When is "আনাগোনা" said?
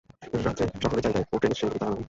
1.89-1.99